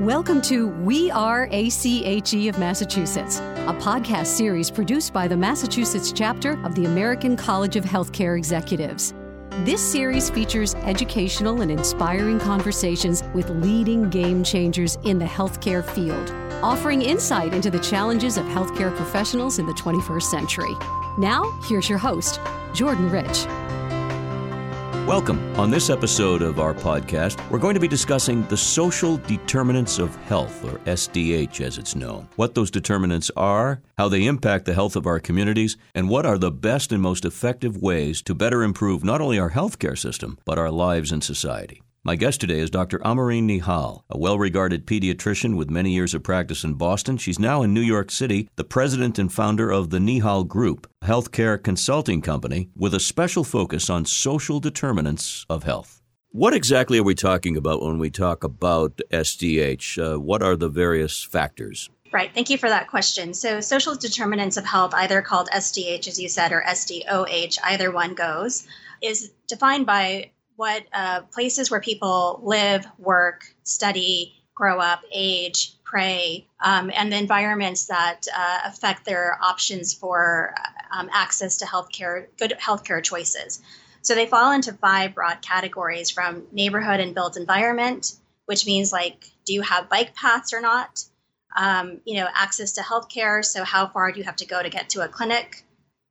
[0.00, 6.58] Welcome to We Are ACHE of Massachusetts, a podcast series produced by the Massachusetts chapter
[6.64, 9.12] of the American College of Healthcare Executives.
[9.66, 16.30] This series features educational and inspiring conversations with leading game changers in the healthcare field,
[16.64, 20.74] offering insight into the challenges of healthcare professionals in the 21st century.
[21.18, 22.40] Now, here's your host,
[22.72, 23.44] Jordan Rich.
[25.10, 25.40] Welcome.
[25.58, 30.14] On this episode of our podcast, we're going to be discussing the social determinants of
[30.26, 32.28] health, or SDH as it's known.
[32.36, 36.38] What those determinants are, how they impact the health of our communities, and what are
[36.38, 40.60] the best and most effective ways to better improve not only our healthcare system, but
[40.60, 41.82] our lives in society.
[42.02, 42.98] My guest today is Dr.
[43.00, 47.18] Amareen Nehal, a well regarded pediatrician with many years of practice in Boston.
[47.18, 51.06] She's now in New York City, the president and founder of the Nehal Group, a
[51.06, 56.00] healthcare consulting company with a special focus on social determinants of health.
[56.30, 60.14] What exactly are we talking about when we talk about SDH?
[60.14, 61.90] Uh, what are the various factors?
[62.14, 62.30] Right.
[62.32, 63.34] Thank you for that question.
[63.34, 68.14] So, social determinants of health, either called SDH, as you said, or SDOH, either one
[68.14, 68.66] goes,
[69.02, 76.46] is defined by what uh, places where people live, work, study, grow up, age, pray,
[76.62, 80.54] um, and the environments that uh, affect their options for
[80.92, 83.62] um, access to healthcare, good healthcare choices.
[84.02, 89.30] So they fall into five broad categories from neighborhood and built environment, which means like,
[89.46, 91.02] do you have bike paths or not?
[91.56, 93.42] Um, you know, access to healthcare.
[93.42, 95.64] So how far do you have to go to get to a clinic?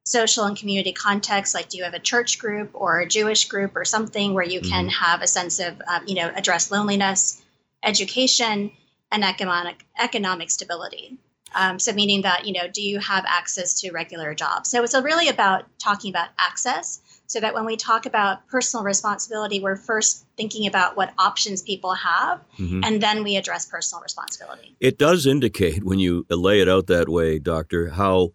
[0.09, 3.75] Social and community context like do you have a church group or a jewish group
[3.75, 5.03] or something where you can mm-hmm.
[5.05, 7.41] have a sense of um, you know address loneliness
[7.83, 8.71] education
[9.11, 11.17] and economic economic stability
[11.55, 14.99] um, so meaning that you know do you have access to regular jobs so it's
[14.99, 20.25] really about talking about access so that when we talk about personal responsibility we're first
[20.37, 22.81] thinking about what options people have mm-hmm.
[22.83, 27.07] and then we address personal responsibility it does indicate when you lay it out that
[27.07, 28.31] way doctor how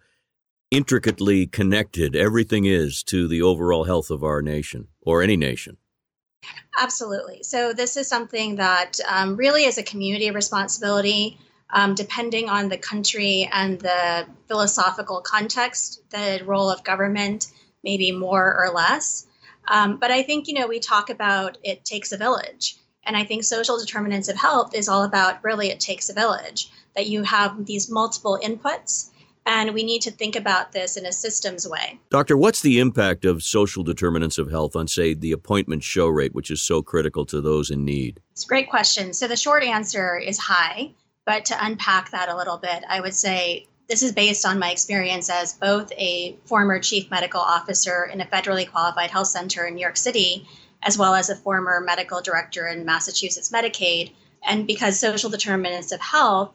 [0.74, 5.76] intricately connected everything is to the overall health of our nation or any nation.
[6.80, 7.44] Absolutely.
[7.44, 11.38] So, this is something that um, really is a community responsibility.
[11.72, 17.48] Um, depending on the country and the philosophical context, the role of government
[17.82, 19.26] may be more or less.
[19.68, 22.76] Um, but I think, you know, we talk about it takes a village.
[23.04, 26.70] And I think social determinants of health is all about really it takes a village,
[26.94, 29.10] that you have these multiple inputs
[29.46, 31.98] and we need to think about this in a systems way.
[32.10, 36.34] Doctor, what's the impact of social determinants of health on, say, the appointment show rate,
[36.34, 38.20] which is so critical to those in need?
[38.32, 39.12] It's a great question.
[39.12, 40.92] So the short answer is high.
[41.26, 44.70] But to unpack that a little bit, I would say this is based on my
[44.70, 49.74] experience as both a former chief medical officer in a federally qualified health center in
[49.74, 50.46] New York City,
[50.82, 54.12] as well as a former medical director in Massachusetts Medicaid.
[54.46, 56.52] And because social determinants of health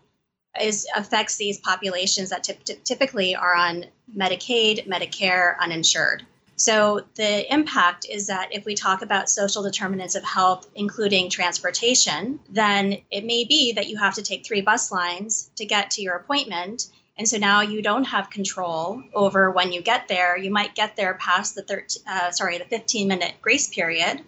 [0.59, 2.43] is affects these populations that
[2.83, 6.25] typically are on Medicaid, Medicare, uninsured.
[6.55, 12.39] So the impact is that if we talk about social determinants of health, including transportation,
[12.49, 16.01] then it may be that you have to take three bus lines to get to
[16.01, 16.87] your appointment.
[17.17, 20.37] And so now you don't have control over when you get there.
[20.37, 24.21] You might get there past the 13, uh, sorry, the 15 minute grace period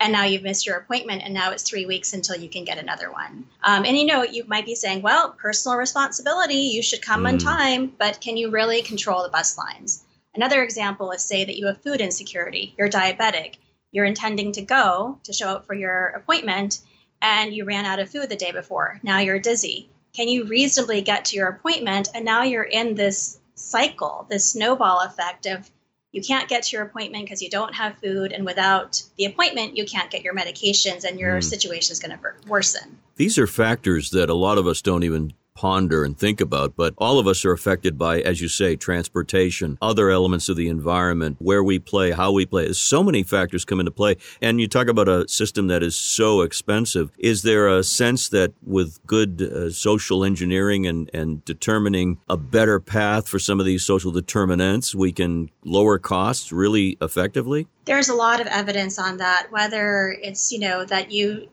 [0.00, 2.78] and now you've missed your appointment and now it's three weeks until you can get
[2.78, 3.46] another one.
[3.62, 7.28] Um, and you know you might be saying well personal responsibility you should come mm.
[7.28, 10.04] on time but can you really control the bus lines?
[10.34, 13.54] Another example is say that you have food insecurity you're diabetic
[13.92, 16.80] you're intending to go to show up for your appointment
[17.22, 19.00] and you ran out of food the day before.
[19.02, 19.88] Now you're dizzy.
[20.12, 25.00] Can you reasonably get to your appointment and now you're in this cycle this snowball
[25.00, 25.70] effect of
[26.12, 29.76] you can't get to your appointment because you don't have food and without the appointment
[29.76, 31.44] you can't get your medications and your mm.
[31.44, 35.32] situation is going to worsen these are factors that a lot of us don't even
[35.56, 36.76] ponder and think about.
[36.76, 40.68] But all of us are affected by, as you say, transportation, other elements of the
[40.68, 42.64] environment, where we play, how we play.
[42.64, 44.16] There's so many factors come into play.
[44.40, 47.10] And you talk about a system that is so expensive.
[47.18, 52.78] Is there a sense that with good uh, social engineering and, and determining a better
[52.78, 57.66] path for some of these social determinants, we can lower costs really effectively?
[57.86, 61.48] There's a lot of evidence on that, whether it's, you know, that you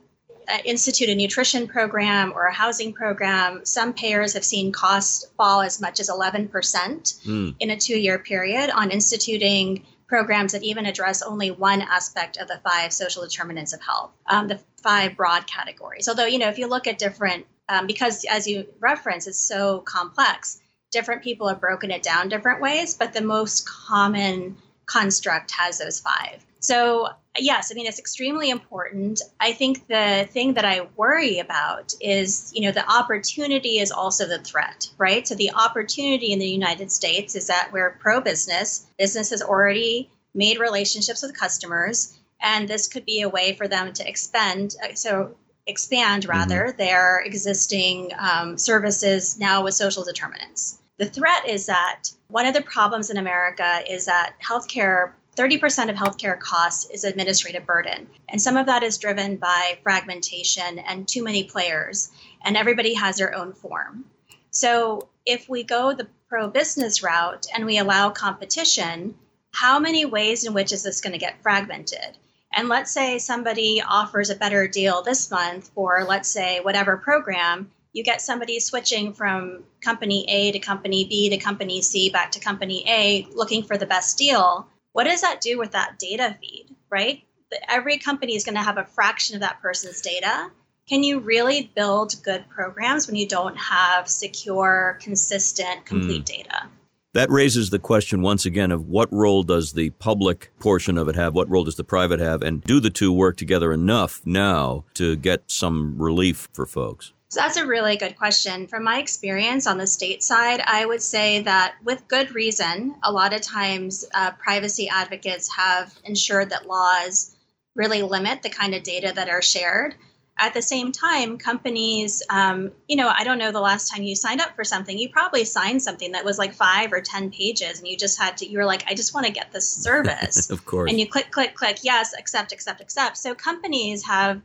[0.65, 5.81] institute a nutrition program or a housing program, some payers have seen costs fall as
[5.81, 7.55] much as 11% mm.
[7.59, 12.47] in a two year period on instituting programs that even address only one aspect of
[12.47, 16.07] the five social determinants of health, um, the five broad categories.
[16.07, 19.79] Although, you know, if you look at different, um, because as you reference, it's so
[19.79, 20.61] complex,
[20.91, 24.55] different people have broken it down different ways, but the most common
[24.85, 26.45] construct has those five.
[26.59, 29.21] So yes, I mean, it's extremely important.
[29.39, 34.27] I think the thing that I worry about is, you know, the opportunity is also
[34.27, 35.27] the threat, right?
[35.27, 38.85] So the opportunity in the United States is that we're pro business.
[38.97, 43.93] Business has already made relationships with customers, and this could be a way for them
[43.93, 44.75] to expend.
[44.83, 45.35] Uh, so
[45.65, 46.77] expand rather mm-hmm.
[46.77, 50.79] their existing um, services now with social determinants.
[50.97, 55.95] The threat is that one of the problems in America is that healthcare 30% of
[55.95, 58.07] healthcare costs is administrative burden.
[58.29, 62.11] And some of that is driven by fragmentation and too many players,
[62.43, 64.05] and everybody has their own form.
[64.51, 69.15] So if we go the pro business route and we allow competition,
[69.51, 72.17] how many ways in which is this going to get fragmented?
[72.51, 77.71] And let's say somebody offers a better deal this month for, let's say, whatever program,
[77.93, 82.39] you get somebody switching from company A to company B to company C back to
[82.39, 86.67] company A looking for the best deal what does that do with that data feed,
[86.89, 87.23] right?
[87.67, 90.49] Every company is going to have a fraction of that person's data.
[90.87, 96.37] Can you really build good programs when you don't have secure, consistent, complete mm.
[96.37, 96.67] data?
[97.13, 101.15] That raises the question once again of what role does the public portion of it
[101.15, 101.35] have?
[101.35, 102.41] What role does the private have?
[102.41, 107.13] And do the two work together enough now to get some relief for folks?
[107.33, 108.67] So that's a really good question.
[108.67, 113.11] From my experience on the state side, I would say that with good reason, a
[113.11, 117.35] lot of times uh, privacy advocates have ensured that laws
[117.73, 119.95] really limit the kind of data that are shared.
[120.37, 124.15] At the same time, companies, um, you know, I don't know the last time you
[124.15, 127.79] signed up for something, you probably signed something that was like five or 10 pages
[127.79, 130.51] and you just had to, you were like, I just want to get this service.
[130.51, 130.91] of course.
[130.91, 133.17] And you click, click, click, yes, accept, accept, accept.
[133.17, 134.39] So companies have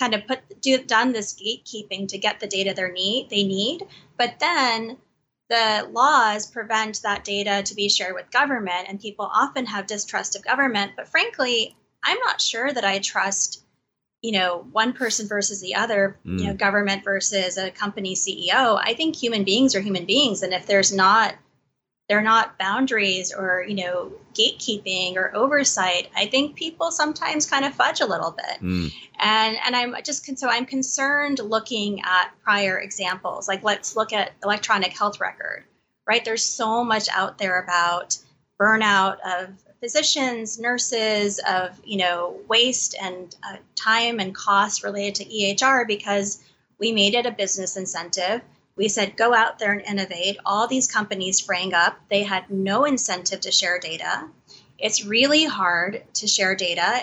[0.00, 3.86] kind of put do, done this gatekeeping to get the data they need they need
[4.16, 4.96] but then
[5.50, 10.34] the laws prevent that data to be shared with government and people often have distrust
[10.34, 13.62] of government but frankly i'm not sure that i trust
[14.22, 16.38] you know one person versus the other mm.
[16.38, 16.58] you know mm.
[16.58, 20.92] government versus a company ceo i think human beings are human beings and if there's
[20.92, 21.34] not
[22.10, 27.72] they're not boundaries or you know gatekeeping or oversight i think people sometimes kind of
[27.72, 28.60] fudge a little bit.
[28.60, 28.92] Mm.
[29.18, 33.48] and and i'm just so i'm concerned looking at prior examples.
[33.48, 35.64] Like let's look at electronic health record
[36.10, 36.24] right?
[36.24, 38.18] There's so much out there about
[38.60, 45.24] burnout of physicians nurses of you know waste and uh, time and cost related to
[45.24, 46.42] ehr because
[46.78, 48.42] we made it a business incentive
[48.76, 50.38] we said, go out there and innovate.
[50.44, 51.98] All these companies sprang up.
[52.08, 54.28] They had no incentive to share data.
[54.78, 57.02] It's really hard to share data.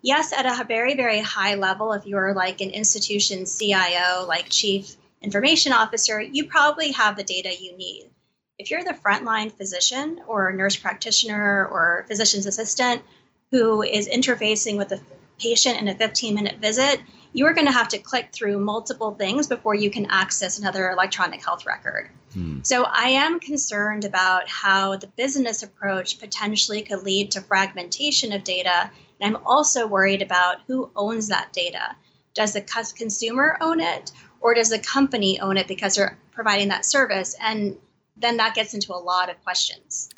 [0.00, 4.96] Yes, at a very, very high level, if you're like an institution CIO, like chief
[5.20, 8.10] information officer, you probably have the data you need.
[8.58, 13.02] If you're the frontline physician or nurse practitioner or physician's assistant
[13.50, 15.00] who is interfacing with the
[15.38, 17.00] patient in a 15 minute visit,
[17.32, 20.90] you are going to have to click through multiple things before you can access another
[20.90, 22.10] electronic health record.
[22.34, 22.60] Hmm.
[22.62, 28.44] So I am concerned about how the business approach potentially could lead to fragmentation of
[28.44, 28.90] data.
[29.20, 31.96] And I'm also worried about who owns that data.
[32.34, 32.60] Does the
[32.96, 37.34] consumer own it or does the company own it because they're providing that service?
[37.40, 37.76] And
[38.16, 40.08] then that gets into a lot of questions.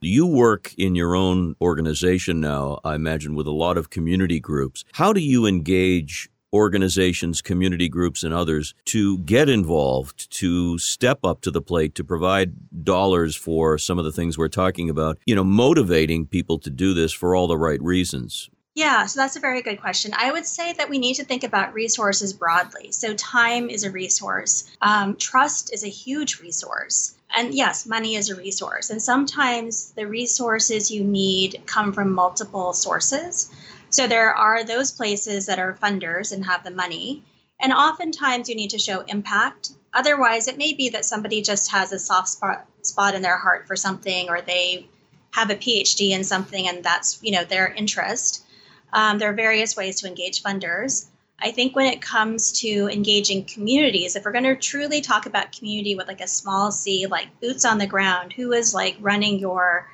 [0.00, 4.84] You work in your own organization now, I imagine, with a lot of community groups.
[4.92, 11.40] How do you engage organizations, community groups, and others to get involved, to step up
[11.42, 15.34] to the plate, to provide dollars for some of the things we're talking about, you
[15.34, 18.50] know, motivating people to do this for all the right reasons?
[18.76, 20.12] Yeah, so that's a very good question.
[20.14, 22.92] I would say that we need to think about resources broadly.
[22.92, 27.14] So, time is a resource, um, trust is a huge resource.
[27.34, 28.90] And yes, money is a resource.
[28.90, 33.50] And sometimes the resources you need come from multiple sources.
[33.90, 37.24] So there are those places that are funders and have the money.
[37.60, 39.70] And oftentimes you need to show impact.
[39.94, 43.66] Otherwise, it may be that somebody just has a soft spot, spot in their heart
[43.66, 44.88] for something or they
[45.32, 48.44] have a PhD in something and that's, you know, their interest.
[48.92, 51.06] Um, there are various ways to engage funders.
[51.38, 55.52] I think when it comes to engaging communities, if we're going to truly talk about
[55.52, 59.38] community with like a small c, like boots on the ground, who is like running
[59.38, 59.90] your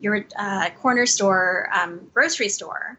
[0.00, 2.98] your uh, corner store, um, grocery store,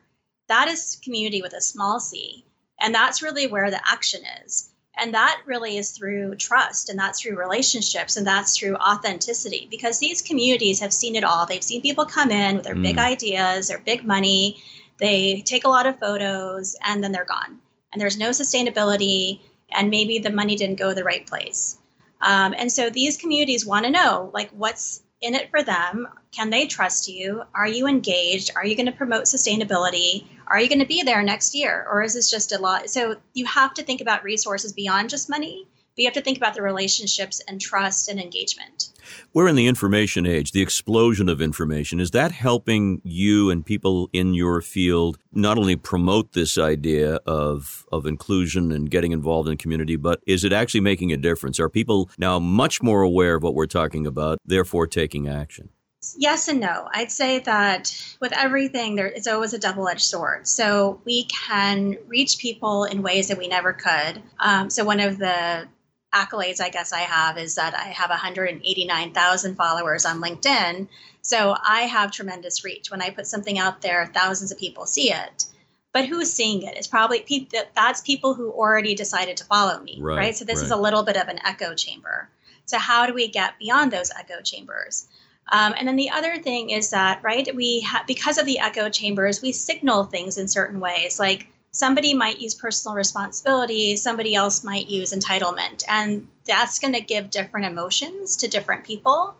[0.51, 2.45] that is community with a small c.
[2.79, 4.69] And that's really where the action is.
[4.97, 9.99] And that really is through trust and that's through relationships and that's through authenticity because
[9.99, 11.45] these communities have seen it all.
[11.45, 12.83] They've seen people come in with their mm.
[12.83, 14.61] big ideas, their big money,
[14.99, 17.59] they take a lot of photos and then they're gone.
[17.91, 19.39] And there's no sustainability
[19.71, 21.77] and maybe the money didn't go the right place.
[22.19, 26.07] Um, and so these communities want to know like what's in it for them?
[26.31, 27.43] Can they trust you?
[27.53, 28.51] Are you engaged?
[28.55, 30.25] Are you going to promote sustainability?
[30.51, 31.87] Are you going to be there next year?
[31.89, 32.89] Or is this just a lot?
[32.89, 36.37] So you have to think about resources beyond just money but you have to think
[36.37, 38.89] about the relationships and trust and engagement.
[39.33, 41.99] We're in the information age, the explosion of information.
[41.99, 47.85] Is that helping you and people in your field not only promote this idea of,
[47.91, 51.59] of inclusion and getting involved in community, but is it actually making a difference?
[51.59, 55.69] Are people now much more aware of what we're talking about, therefore taking action?
[56.17, 56.89] Yes and no.
[56.91, 60.47] I'd say that with everything, there it's always a double-edged sword.
[60.47, 64.21] So we can reach people in ways that we never could.
[64.39, 65.67] Um, so one of the
[66.13, 70.87] accolades I guess I have is that I have 189,000 followers on LinkedIn.
[71.21, 72.89] So I have tremendous reach.
[72.89, 75.45] When I put something out there, thousands of people see it.
[75.93, 76.77] But who's seeing it?
[76.77, 80.17] It's probably people that's people who already decided to follow me, right?
[80.17, 80.35] right?
[80.35, 80.65] So this right.
[80.65, 82.29] is a little bit of an echo chamber.
[82.65, 85.07] So how do we get beyond those echo chambers?
[85.51, 88.89] Um, and then the other thing is that, right, we ha- because of the echo
[88.89, 94.63] chambers, we signal things in certain ways, like somebody might use personal responsibility, somebody else
[94.63, 95.83] might use entitlement.
[95.87, 99.35] And that's going to give different emotions to different people.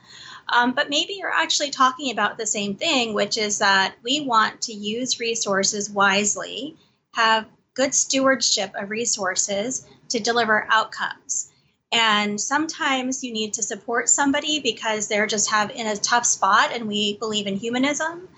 [0.49, 4.61] Um, but maybe you're actually talking about the same thing, which is that we want
[4.63, 6.75] to use resources wisely,
[7.13, 11.50] have good stewardship of resources to deliver outcomes.
[11.91, 16.71] And sometimes you need to support somebody because they're just have in a tough spot
[16.71, 18.29] and we believe in humanism.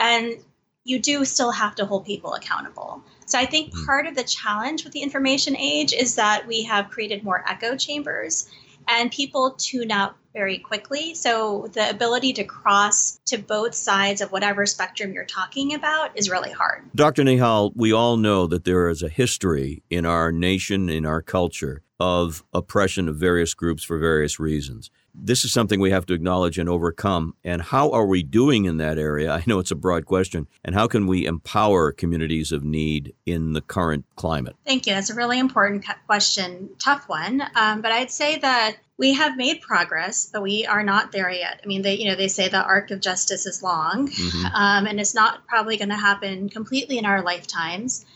[0.00, 0.38] And
[0.84, 3.02] you do still have to hold people accountable.
[3.26, 3.84] So I think hmm.
[3.84, 7.76] part of the challenge with the information age is that we have created more echo
[7.76, 8.48] chambers
[8.88, 11.14] and people tune out very quickly.
[11.14, 16.30] So the ability to cross to both sides of whatever spectrum you're talking about is
[16.30, 16.84] really hard.
[16.94, 17.24] Dr.
[17.24, 21.82] Nehal, we all know that there is a history in our nation, in our culture,
[21.98, 26.58] of oppression of various groups for various reasons this is something we have to acknowledge
[26.58, 27.34] and overcome.
[27.42, 29.32] And how are we doing in that area?
[29.32, 30.46] I know it's a broad question.
[30.64, 34.56] And how can we empower communities of need in the current climate?
[34.66, 34.94] Thank you.
[34.94, 37.42] That's a really important question, tough one.
[37.54, 41.60] Um, but I'd say that we have made progress, but we are not there yet.
[41.62, 44.46] I mean, they, you know, they say the arc of justice is long, mm-hmm.
[44.54, 48.06] um, and it's not probably going to happen completely in our lifetimes.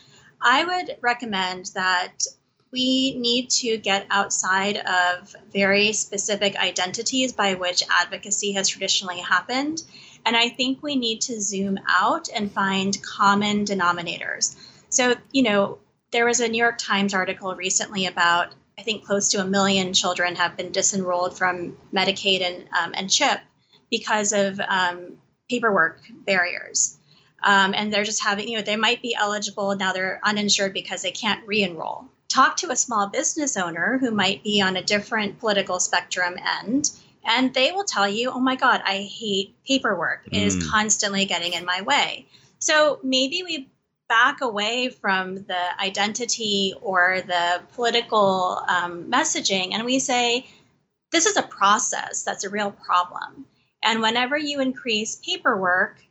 [0.42, 2.24] I would recommend that
[2.72, 9.82] we need to get outside of very specific identities by which advocacy has traditionally happened.
[10.24, 14.54] And I think we need to zoom out and find common denominators.
[14.88, 15.78] So, you know,
[16.12, 19.92] there was a New York Times article recently about, I think, close to a million
[19.92, 23.40] children have been disenrolled from Medicaid and, um, and CHIP
[23.90, 26.98] because of um, paperwork barriers.
[27.42, 31.02] Um, and they're just having, you know, they might be eligible, now they're uninsured because
[31.02, 34.82] they can't re enroll talk to a small business owner who might be on a
[34.82, 36.90] different political spectrum end
[37.24, 40.22] and they will tell you, oh my God, I hate paperwork.
[40.26, 40.46] It mm.
[40.46, 42.26] is constantly getting in my way.
[42.58, 43.68] So maybe we
[44.08, 50.46] back away from the identity or the political um, messaging and we say,
[51.12, 53.46] this is a process that's a real problem.
[53.82, 56.02] And whenever you increase paperwork,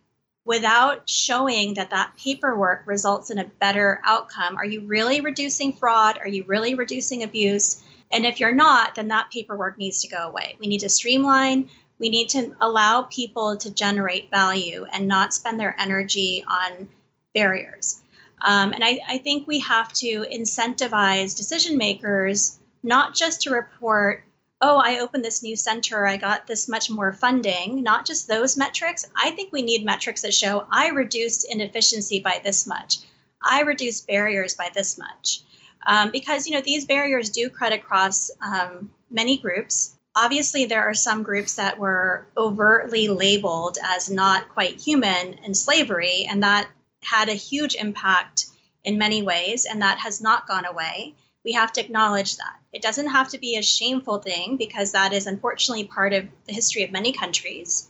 [0.46, 4.58] without showing that that paperwork results in a better outcome.
[4.58, 6.18] Are you really reducing fraud?
[6.18, 7.84] Are you really reducing abuse?
[8.12, 10.56] And if you're not, then that paperwork needs to go away.
[10.60, 11.70] We need to streamline.
[12.00, 16.88] We need to allow people to generate value and not spend their energy on
[17.36, 18.02] barriers.
[18.42, 24.24] Um, and I, I think we have to incentivize decision makers not just to report
[24.62, 28.58] oh, I opened this new center, I got this much more funding, not just those
[28.58, 29.06] metrics.
[29.16, 33.00] I think we need metrics that show I reduced inefficiency by this much,
[33.42, 35.42] I reduced barriers by this much.
[35.88, 39.96] Um, because you know these barriers do cut across um, many groups.
[40.14, 46.28] Obviously, there are some groups that were overtly labeled as not quite human in slavery,
[46.30, 46.70] and that
[47.02, 48.48] had a huge impact
[48.84, 52.60] in many ways, and that has not gone away we have to acknowledge that.
[52.74, 56.54] It doesn't have to be a shameful thing because that is unfortunately part of the
[56.54, 57.88] history of many countries.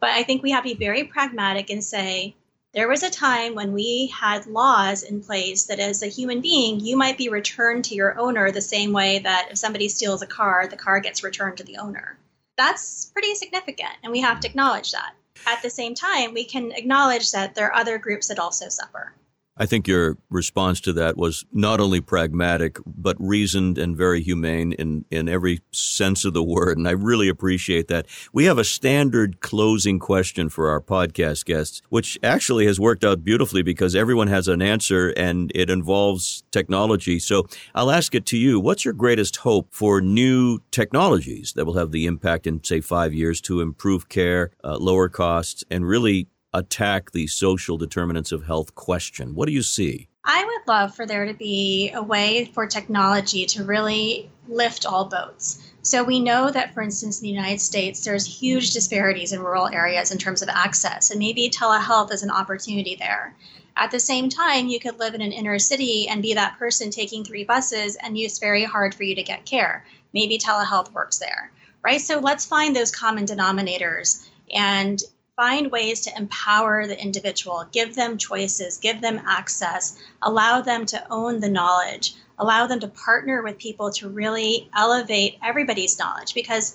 [0.00, 2.34] But I think we have to be very pragmatic and say,
[2.72, 6.80] there was a time when we had laws in place that as a human being,
[6.80, 10.26] you might be returned to your owner the same way that if somebody steals a
[10.26, 12.18] car, the car gets returned to the owner.
[12.58, 15.14] That's pretty significant, and we have to acknowledge that.
[15.46, 19.14] At the same time, we can acknowledge that there are other groups that also suffer.
[19.58, 24.72] I think your response to that was not only pragmatic, but reasoned and very humane
[24.72, 26.76] in, in every sense of the word.
[26.76, 28.06] And I really appreciate that.
[28.34, 33.24] We have a standard closing question for our podcast guests, which actually has worked out
[33.24, 37.18] beautifully because everyone has an answer and it involves technology.
[37.18, 38.60] So I'll ask it to you.
[38.60, 43.14] What's your greatest hope for new technologies that will have the impact in, say, five
[43.14, 48.74] years to improve care, uh, lower costs, and really attack the social determinants of health
[48.74, 49.34] question?
[49.34, 50.08] What do you see?
[50.24, 55.04] I would love for there to be a way for technology to really lift all
[55.04, 55.62] boats.
[55.82, 59.68] So we know that, for instance, in the United States, there's huge disparities in rural
[59.68, 63.36] areas in terms of access, and maybe telehealth is an opportunity there.
[63.76, 66.90] At the same time, you could live in an inner city and be that person
[66.90, 69.84] taking three buses, and it's very hard for you to get care.
[70.12, 72.00] Maybe telehealth works there, right?
[72.00, 75.00] So let's find those common denominators and
[75.36, 81.06] find ways to empower the individual, give them choices, give them access, allow them to
[81.10, 86.34] own the knowledge, allow them to partner with people to really elevate everybody's knowledge.
[86.34, 86.74] Because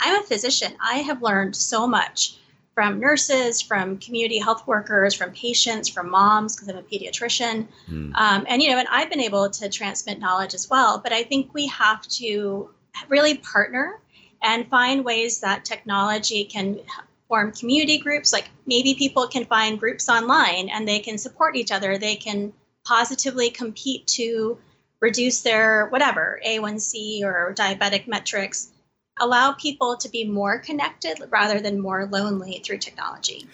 [0.00, 2.38] I'm a physician, I have learned so much
[2.74, 7.66] from nurses, from community health workers, from patients, from moms, because I'm a pediatrician.
[7.88, 8.14] Mm.
[8.14, 10.98] Um, and, you know, and I've been able to transmit knowledge as well.
[10.98, 12.70] But I think we have to
[13.08, 13.98] really partner
[14.42, 16.78] and find ways that technology can
[17.28, 18.32] form community groups.
[18.32, 21.98] Like maybe people can find groups online and they can support each other.
[21.98, 22.52] They can
[22.84, 24.58] positively compete to
[25.00, 28.70] reduce their whatever, A1C or diabetic metrics.
[29.18, 33.46] Allow people to be more connected rather than more lonely through technology.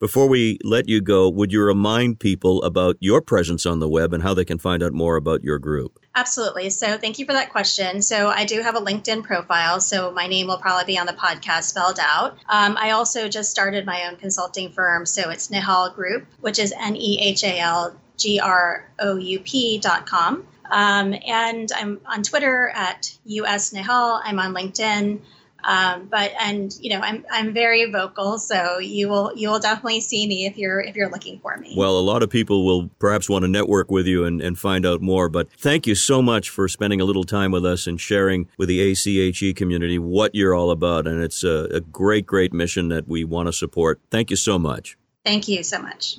[0.00, 4.14] Before we let you go, would you remind people about your presence on the web
[4.14, 5.98] and how they can find out more about your group?
[6.14, 6.70] Absolutely.
[6.70, 8.00] So, thank you for that question.
[8.00, 9.78] So, I do have a LinkedIn profile.
[9.78, 12.38] So, my name will probably be on the podcast spelled out.
[12.48, 15.04] Um, I also just started my own consulting firm.
[15.04, 19.40] So, it's Nehal Group, which is N E H A L G R O U
[19.40, 20.46] P dot com.
[20.70, 24.22] Um, and I'm on Twitter at US Nehal.
[24.24, 25.20] I'm on LinkedIn.
[25.64, 30.00] Um, but and you know I'm I'm very vocal, so you will you will definitely
[30.00, 31.74] see me if you're if you're looking for me.
[31.76, 34.86] Well, a lot of people will perhaps want to network with you and, and find
[34.86, 35.28] out more.
[35.28, 38.68] But thank you so much for spending a little time with us and sharing with
[38.68, 41.06] the ACHE community what you're all about.
[41.06, 44.00] And it's a, a great great mission that we want to support.
[44.10, 44.96] Thank you so much.
[45.24, 46.16] Thank you so much.